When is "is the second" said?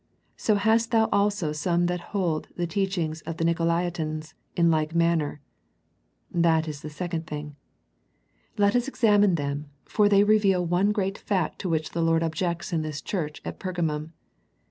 6.67-7.27